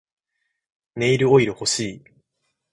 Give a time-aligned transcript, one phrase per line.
[0.95, 2.03] ネイルオイル欲しい